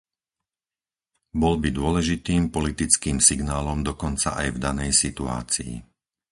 Bol 1.41 1.55
by 1.63 1.69
dôležitým 1.79 2.43
politickým 2.55 3.17
signálom 3.29 3.79
dokonca 3.89 4.29
aj 4.41 4.47
v 4.57 4.57
danej 4.65 4.91
situácii. 5.03 5.73